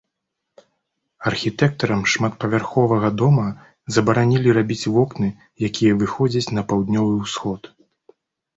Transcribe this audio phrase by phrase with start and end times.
[1.31, 3.45] Архітэктарам шматпавярховага дома
[3.97, 5.29] забаранілі рабіць вокны,
[5.71, 7.61] якія выходзяць на паўднёвы ўсход.